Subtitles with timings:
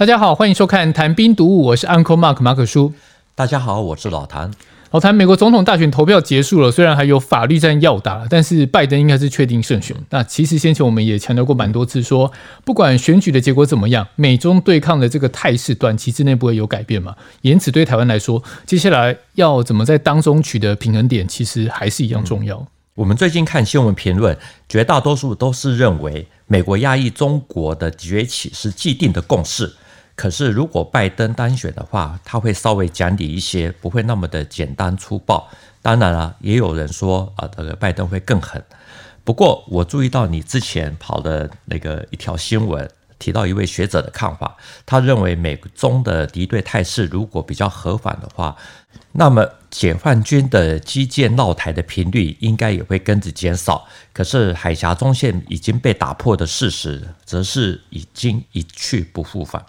[0.00, 2.94] 大家好，欢迎收看《谈兵读武》，我是 Uncle Mark 马可叔。
[3.34, 4.50] 大家好，我是老谭。
[4.92, 9.94] 老谭，美国总统大选投票结束了，虽然还有法律战要打，但是拜登应该是确定胜选。
[10.08, 12.32] 那其实先前我们也强调过蛮多次说，说
[12.64, 17.14] 不管选举的结果怎么样，美中对抗的这个态势短期之内不会有改变嘛。
[17.42, 22.56] 因此，对台湾来说，接下来要怎么在当中取得平衡点，其实还是一样重要。
[22.56, 24.34] 嗯、我们最近看新闻评论，
[24.66, 29.70] 绝大多数都是认为美国压抑中国的崛起是既定的共识。
[30.20, 35.48] 可是，如果拜登当选的话，他会稍微讲理一些，不会那么的简单粗暴。
[35.80, 38.62] 当然了，也有人说啊，这个拜登会更狠。
[39.24, 42.86] 不过，我注意到你之前跑的那个一条新闻，
[43.18, 48.54] 提到一位学者的看法，他认为美中的敌对态势如果比较和缓的话，
[49.12, 53.88] 那么解放军的基建闹台的频率应该也会跟着减少。
[54.12, 59.64] 可是，海峡中线已经被打破的事实，则是已经一去不复返。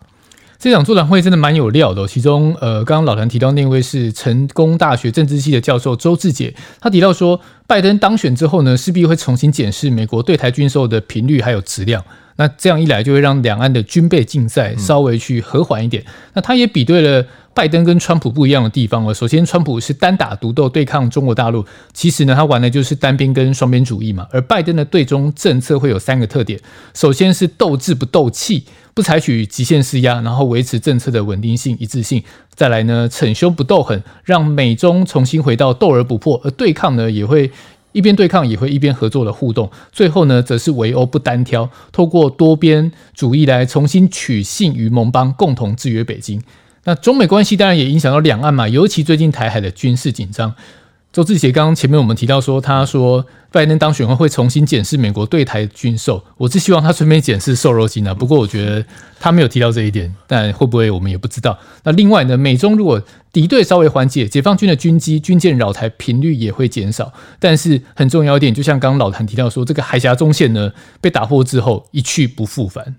[0.61, 16.05] 这场座谈会真的蛮有料的哦，其中呃，刚刚老谭提到那位是成功大学政治系的教授周志杰，他提到说，拜登当选之后呢，势必会重新检视美国对台军售的频率还有质量，那这样一来就会让两岸的军备竞赛稍微去和缓一点。
[16.35, 17.25] 那他也比对了。
[17.53, 24.25] 拜登跟川普不一样的地方哦，首先川普是单打独斗对抗中国大陆，其实呢，他玩的就是单边跟双边主义嘛。
[24.31, 26.57] 而拜登的对中政策会有三个特点：
[26.93, 28.63] 首先是斗智不斗气，
[28.93, 32.21] 不采取极限施压，然后维持政策的稳定性一致性；
[32.53, 37.51] 再来呢，逞凶不斗狠，让美中重新回到斗而不破，而对抗呢，也会
[37.93, 39.69] 一边对抗也会一边合作的互动。
[39.91, 46.41] 最后呢，则是围殴不单挑，透过多边主义来重新取信于盟邦，共同制约北京。
[46.83, 50.53] 那中美关系当然也影响到两岸嘛，尤其最近台海的军事紧张。
[51.13, 58.13] 周志杰刚刚前面我们提到说，他说拜登当选后会重新检视美国对台军售，我是希望他顺便检视瘦肉精啊。
[58.15, 58.85] 不过我觉得
[59.19, 61.59] 他没有提到这一点，但会不会我们也不知道。
[61.83, 67.11] 那另外呢，美中如果敌对稍微缓解，解放军的军机、军舰扰台频率也会减少。
[67.41, 70.71] 但是很重要一点，就像刚刚老谭提到说，这个海峡中线呢
[71.01, 72.95] 被打破之后一去不复返。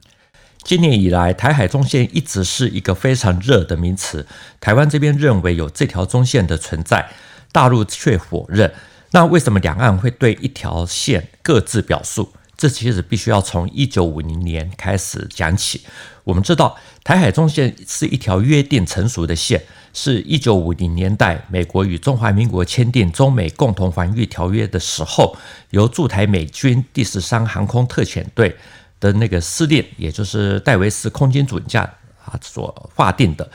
[0.63, 4.27] 今年以来，台海中线一直是一个非常热的名词。
[4.61, 7.09] 台湾这边认为有这条中线的存在，
[7.53, 8.73] 大陆却否认。
[9.13, 12.33] 那为什么两岸会对一条线各自表述？
[12.57, 15.83] 这其实必须要从一九五零年开始讲起。
[16.25, 25.37] 我们知道，台海中线是一条约定成熟的线，是一九五零年代美国与中华民国签订中美共同防御条约的时候，
[25.71, 28.57] 由驻台美军第十三航空特遣队。
[29.01, 31.83] 的那个司令，也就是戴维斯空军主将
[32.25, 33.51] 啊，所划定的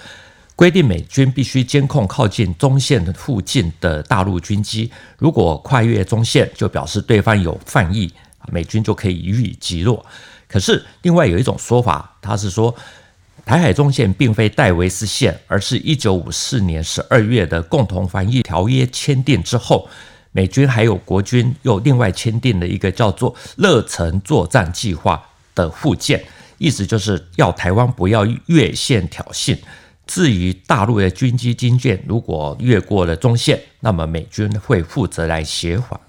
[0.58, 8.12] 规定，美军必须监控靠近中线附近的大陆军机，如果跨越中线，就表示对方有犯意，
[8.52, 10.04] 美军就可以予以击落。
[10.50, 12.74] 可是，另外有一种说法，他是说
[13.46, 19.88] 台海中线并非戴维斯线，而是一九五四年十二月的共同防御条约签订之后，
[20.32, 25.24] 美军还有国军又另外签订了一个叫做乐城作战计划。
[25.58, 26.24] 的附件，
[26.60, 29.58] 意思就是要台湾不要越线挑衅。
[30.08, 36.00] 至于大陆的军机、军舰如果越过了中线，那么美军会负责来协防。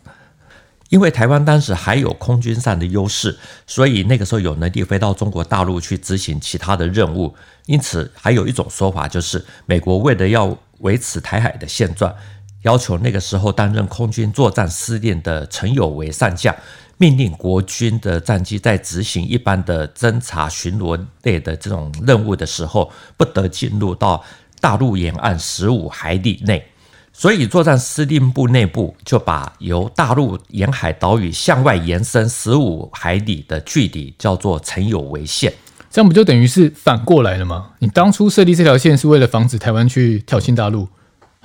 [0.89, 7.35] 因为台湾当时还有空军上的优势，所以那个时候有能力飞到中国大陆去执行其他的任务。
[7.67, 12.15] 因此，还有一种说法就是，美国为了要维持台海的现状，
[12.63, 16.55] 要求那个时候担任空军作战司令的陈有为上将。
[17.01, 24.25] 命令国军的战机在执行一般的侦察巡逻类的这种任务的时候，不得进入到
[24.61, 26.67] 大陆沿岸十五海里内。
[27.13, 35.53] 所以，作战司令部内部就把由大陆沿海岛屿向外延伸十五海里的距离叫做陈有为线。
[35.91, 37.71] 这样不就等于是反过来了吗？
[37.79, 40.89] 你当初设立这条线是为了防止台湾去挑衅大陆，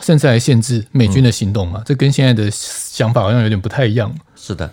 [0.04, 1.80] 甚至来限制美军的行动嘛？
[1.80, 4.14] 嗯、这跟现在的想法好像有点不太一样。
[4.36, 4.70] 是的。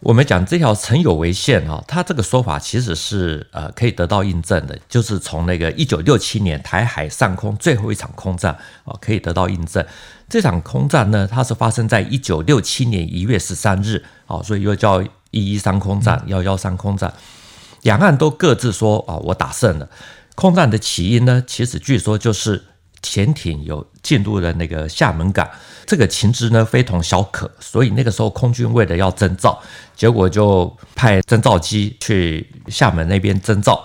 [0.00, 9.84] 我们讲这条陈有为线哈，它这个说法其实是呃可以得到印证的，就是从那个一九六七年台海上空最后一场空战啊可以得到印证。
[10.26, 17.12] 这场空战呢，它是发生在一九六七年一月十三日啊，所以又叫一一三空战、幺幺三空战。
[17.82, 19.86] 两岸都各自说啊，我打胜了。
[20.34, 22.64] 空战的起因呢，其实据说就是。
[23.02, 25.48] 潜艇有进入了那个厦门港，
[25.86, 29.58] 这个情资呢非同小可，所以那个时候空军为了要征召，
[29.96, 33.82] 结果就派征召机去厦门那边征召，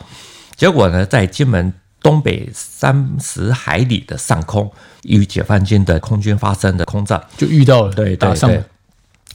[0.56, 4.71] 结果呢在金门东北三十海里的上空
[5.03, 8.15] 与解放军的空军发生的空战，就遇到了，对。
[8.15, 8.63] 对对，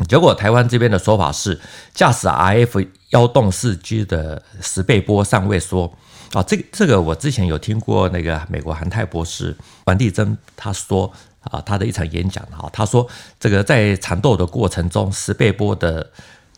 [0.07, 1.59] 结果台湾这边的说法是，
[1.95, 5.93] 驾驶 RF 幺洞四 G 的石贝波上尉说。
[6.33, 11.13] 啊，这个这个我之前有听过那个美国韩泰博士王地珍他说
[11.43, 13.07] 啊，他的一场演讲哈，他说
[13.39, 16.11] 这个在缠斗的过程中，十倍波的。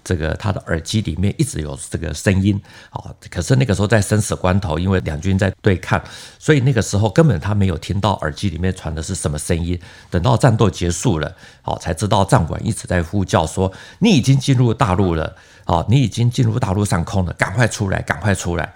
[0.04, 2.60] 这个他的耳机里面一直有这个声音，
[2.90, 6.02] 啊，可是那个时候在生死关头，因为两军在对抗，
[6.40, 9.80] 所以那个时候根本他没有听到耳机里面传的是什么声音。
[10.10, 11.32] 等到战斗结束了，
[11.62, 13.72] 好，才知道战管一直在呼叫说
[14.02, 15.36] ：“你已经进入大陆了，
[15.66, 18.74] 啊，你已经进入大陆上空了，赶快出来，赶快出来。”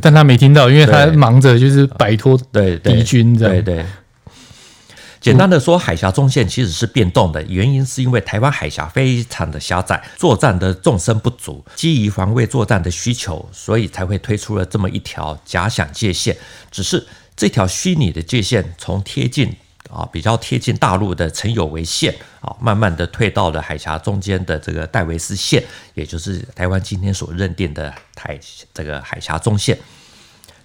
[0.00, 3.54] 但他没听到，因为他忙着就是摆脱对敌军这样。
[3.54, 3.76] 对对。
[3.76, 3.86] 对
[5.20, 16.36] 简单的说，海峡中线其实是变动的，原因是因为台湾海峡非常的狭窄，作战的纵深不足，基于防卫作战的需求，所以才会推出了这么一条假想界线。
[16.72, 17.06] 只是
[17.36, 19.54] 这条虚拟的界线，从贴近
[19.90, 25.62] 啊比较贴近大陆的陈有为线啊，慢慢的退到了海峡中间的这个戴维斯线，
[25.94, 28.38] 也就是台湾今天所认定的台
[28.72, 29.78] 这个海峡中线。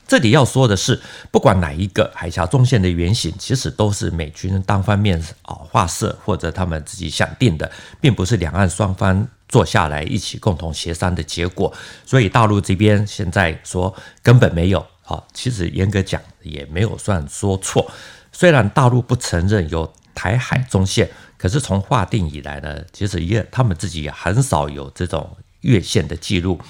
[0.08, 0.98] 这里要说的是，
[1.32, 7.70] 不管哪一个海峡中线的原型，其实都是美军单方面啊画设或者他们自己想定的，
[8.00, 11.74] 并不是两岸双方坐下来一起共同协商的结果。
[12.06, 13.94] 所以大陆这边现在说
[14.24, 17.92] 根本没有啊，其实严格讲也没有算说错。
[18.40, 26.62] 虽然大陆不承认有台海中线，可是从划定以来呢，其实也他们自己也很少有这种越线的记录。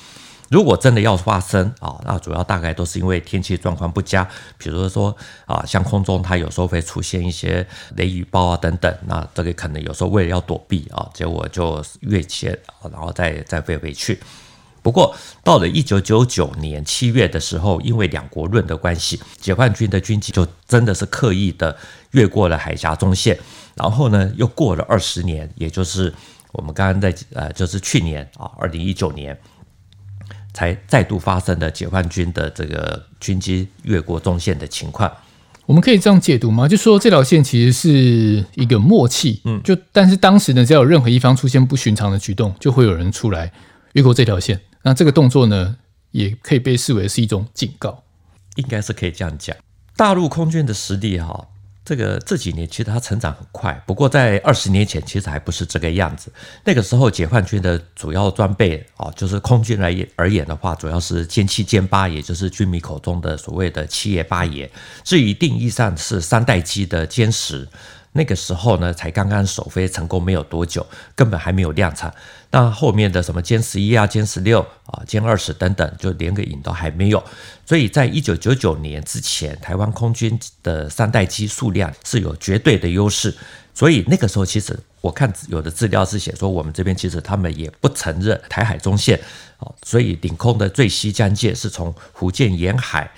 [0.49, 4.25] 如果真的要发生啊，那主要大概都是因为天气状况不佳，
[4.57, 5.13] 比如说
[5.45, 7.67] 啊，像空中它有时候会出现一些
[7.97, 12.57] 雷雨暴啊等等，那这个可能有时候为了要躲避啊，结果就越线，
[12.89, 14.17] 然后再再飞回去。
[14.87, 15.13] 不过
[15.43, 21.75] 到了一九九九年七月的时候，因为两国论的关系，解放军的军机就真的是刻意的
[22.11, 23.37] 越过了海峡中线，
[23.75, 26.13] 然后呢又过了二十年，也就是
[26.53, 29.37] 我们刚刚在呃，就是去年啊，二零一九年。
[30.53, 35.11] 才再度发生的解放军的这个军机越过中线的情况，
[35.67, 36.67] 我们可以这样解读吗？
[36.67, 43.51] 就说这条线其实是一个默契，嗯，就但是当时呢，只要有任何一方出现不寻常的举动，就会有人出来
[43.93, 44.59] 越过这条线。
[44.87, 45.75] 那这个动作呢，
[46.11, 48.01] 也可以被视为是一种警告，
[48.55, 49.53] 应该是可以这样讲。
[49.97, 51.45] 大陆空军的实力哈。
[51.83, 56.31] 这个这几年其实它成长很快，不过在二十年前其实还不是这个样子。
[56.63, 64.69] 那个时候解放军的主要装备啊，就是空军来而言的话，主要是歼七、歼八，也就是军迷口中的所谓的七爷八爷。
[65.03, 67.67] 至于定义上是三代机的歼十。
[68.17, 70.85] 那个时候呢，才刚刚首飞成功没有多久，
[71.15, 72.11] 根本还没有量产。
[72.49, 77.23] 那后面的什么歼十一啊、歼十六啊、歼二十等等，就连个影都还没有。
[77.63, 83.33] 所以在一九九九年之前，台湾空军的三代机数量是有绝对的优势。
[83.75, 89.19] 所以那个时候，其实我看有的资料是写说，我们这边其实他们也不承认台海中线。
[89.59, 93.11] 哦，所以领空的最西疆界是从福建沿海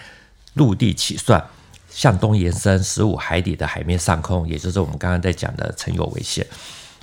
[0.56, 1.42] 陆地起算。
[1.89, 6.45] 向东延伸十五海里的海面上空，也就是我们刚刚在讲的陈有为线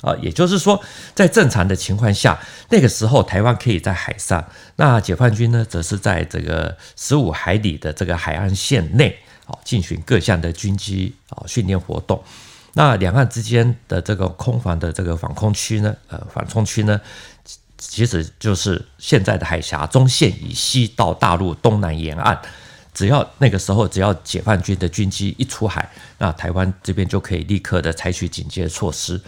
[0.03, 0.79] 啊，也就是说，
[1.15, 2.39] 在正常的情况下，
[2.69, 4.45] 那个时候台湾可以在海上，
[4.77, 12.23] 那解放军呢，则是在这个十五海里的这个海岸线内啊，进行各项的军机啊训练活动。
[12.75, 17.01] 那两岸之间的这个空防的这个防空区呢，呃，缓冲区呢，
[17.79, 22.39] 其实就是现在的海峡中线以西到大陆东南沿岸。
[22.97, 25.87] 只要那个时候，只要解放军的军机一出海，
[26.17, 29.21] 那台湾这边就可以立刻的采取警戒措施。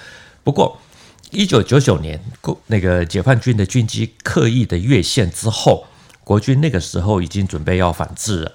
[0.42, 0.80] 不过，
[1.32, 2.18] 一九九九年，
[2.68, 5.86] 那个解放军的军机刻意的越线之后，
[6.24, 8.52] 国军那个时候已经准备要反制了，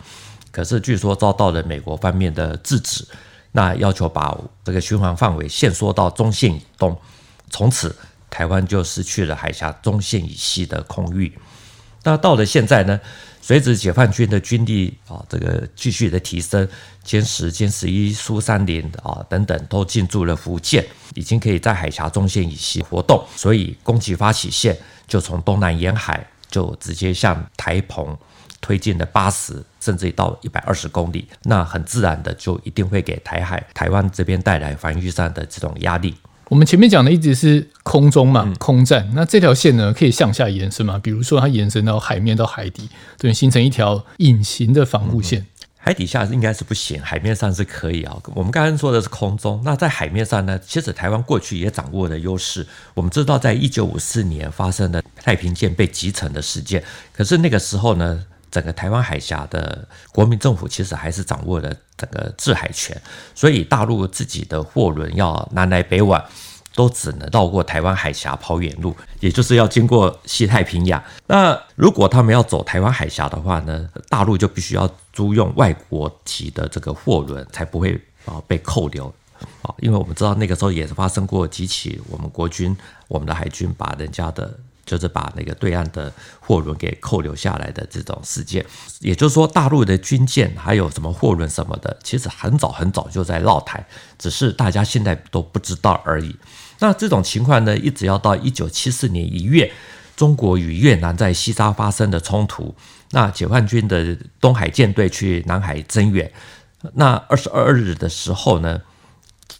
[0.51, 3.07] 可是据说遭到了美国方面的制止，
[3.51, 6.99] 那要求把这个巡航范围限缩到中线以东，
[7.51, 7.95] 从此
[8.31, 11.31] 台湾就失去了海峡中线以西的空域。
[12.03, 12.99] 那到了现在呢？
[13.45, 16.65] 随着解放军的军力啊，这个继续的提升，
[17.05, 28.17] 歼十、歼十一、苏三零啊等等都进驻了福建，已经可以在海峡中线以西活动，所以攻击发起线就从东南沿海就直接向台澎
[28.61, 36.15] 推进了八十甚至到一百二十公里，那很自然的就一定会给台海台湾这边带来防御上的这种压力。
[36.53, 39.09] 我们前面讲的一直是空中嘛，空战。
[39.15, 40.99] 那这条线呢，可以向下延伸嘛？
[40.99, 45.47] 比如说它延伸到海面到海底，对，形成一条隐形的防护线。
[45.77, 48.15] 海底下应该是不行，海面上是可以啊。
[48.35, 50.59] 我们刚刚说的是空中，那在海面上呢？
[50.63, 52.67] 其实台湾过去也掌握了优势。
[52.93, 58.23] 我们知道，在一九五四年发生的太平舰被击沉的事件，可是那个时候呢？
[58.53, 62.95] 整个台湾海峡的国民政府其实还是掌握了整个制海权，
[63.33, 66.23] 所以大陆自己的货轮要南来北往，
[66.75, 71.03] 都只能绕过台湾海峡跑远路，也就是要经过西太平洋。
[71.25, 79.07] 那如果他们要走台湾海峡的话呢，大陆就必须要租用外国籍的这个货轮，才不会啊被扣留
[79.63, 79.73] 啊。
[79.79, 84.59] 因为我们知道那个时候也是发生过几起我们国军、我们的海军把人家的。
[84.85, 88.65] 就是把那个对岸的货轮给扣留下来的这种事件，
[88.99, 93.85] 也就是说，大陆的军舰还有什么货轮什么的，其实很早很早就在绕台，
[94.17, 96.35] 只是大家现在都不知道而已。
[96.79, 99.71] 那这种情况呢，一直要到一九七四年一月，
[100.17, 102.75] 中国与越南在西沙发生的冲突，
[103.11, 106.29] 那解放军的东海舰队去南海增援，
[106.95, 108.81] 那二十二日的时候呢，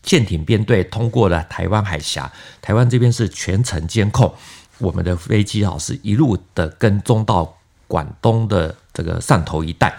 [0.02, 2.30] 舰艇编队通过了台湾海峡，
[2.62, 4.36] 台湾这边是全程监控。
[4.84, 9.98] 我们的飞机啊，是一路的跟踪到广东的这个汕头一带，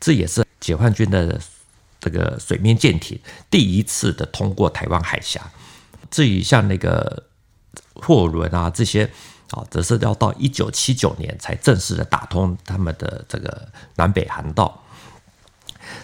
[0.00, 1.38] 这也是解放军的
[2.00, 3.20] 这个水面舰艇
[3.50, 5.38] 第一次的通过台湾海峡。
[6.10, 7.22] 至于像那个
[7.94, 9.04] 货轮啊这些
[9.50, 14.82] 啊，则是要到一九七九年才正式的打通他们的这个南北航道。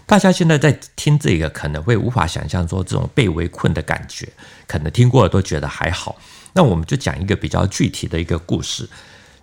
[0.04, 4.30] 大家现在在听这个，可能会无法想象说这种被围困的感觉，
[4.66, 6.16] 可能听过了都觉得还好。
[6.52, 8.88] 那我们就讲一个比较具体的一个故事，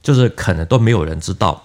[0.02, 1.64] 就是可能都没有人知道，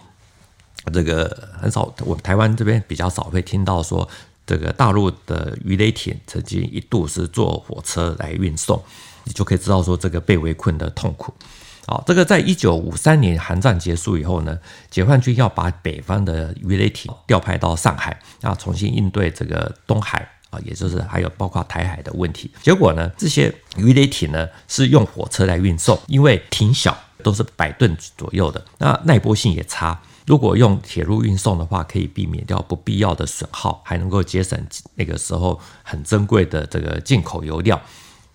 [0.92, 4.08] 这个很少，我们台湾这边比较少会听到说，
[4.46, 8.82] 这个大陆的鱼雷艇曾经一度是坐火车来运送，
[9.24, 11.34] 你就可以知道说这个被围困的痛苦。
[11.86, 14.58] 好，这个在一九五三年韩战结束以后呢，
[14.90, 20.28] 解放军要把北方的鱼雷艇调派到上海，啊，重新应对这个东海。
[20.50, 22.50] 啊，也就是还有包括台海的问题。
[22.62, 30.00] 结果呢，这些鱼雷艇呢是用火车来运送，因为艇小，都是百吨左右的，那耐波性也差。
[30.26, 34.64] 如果用铁路运送的话，可以避免掉不必要的损耗，还能够节省
[34.94, 37.80] 那个时候很珍贵的这个进口油料。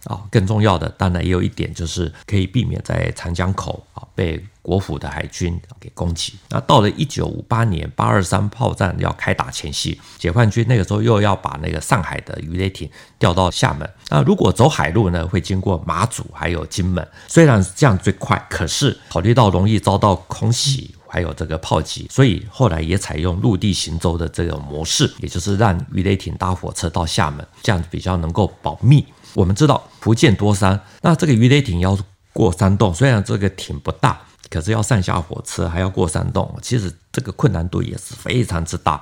[0.06, 6.34] 啊，更重要的当然也有一点，就是可以避免在长江口啊被国府的海军给攻击。
[6.50, 13.90] 那到了一九五八年八二三炮战要开打前夕，解放军那个时候又要把那个上海的鱼雷艇调到厦门。
[14.10, 17.08] 那如果走海路呢，会经过马祖还有金门。
[17.28, 29.04] 虽然这样最快，可是考虑到容易遭到空袭还有这个炮击，所以后来也采用陆地行舟的这种模式，也就是让鱼雷艇搭火车到厦门，这样比较能够保密。
[29.36, 31.96] 我们知道福建多山，那这个鱼雷艇要
[32.32, 39.01] 过山洞，虽然这个艇不大，可是要上下火车还要过山洞，其实这个困难度也是非常之大。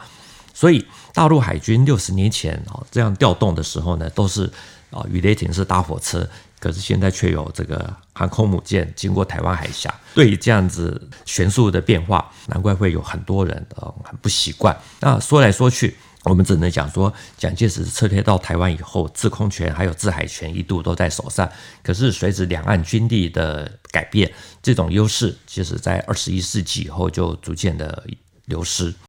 [0.51, 4.51] 所以大陆海军六十年前啊这样调动的时候呢，都是
[4.89, 6.27] 啊鱼雷艇是搭火车，
[6.59, 9.93] 可是现在却有这个航空母舰经过台湾海峡。
[10.15, 14.75] 对于这样子迅速的变化，难怪会有很多人啊很不习惯。
[14.99, 15.95] 那说来说去。
[16.23, 21.49] 我们只能讲说，蒋介石撤退到台湾以后，制空权还有制海权一度都在手上。
[21.81, 28.05] 可是随着两岸军力的改变，这种优势其实在二十一世纪以后就逐渐的
[28.45, 28.93] 流失。